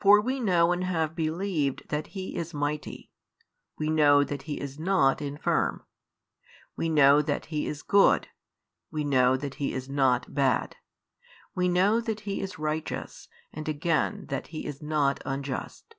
[0.00, 3.12] For we know and have believed that He is Mighty,
[3.78, 5.84] we know that He is not infirm,
[6.74, 8.26] we know that He is Good,
[8.90, 10.74] we know that He is not bad,
[11.54, 15.94] we know that He is Righteous, and again that He is not unjust.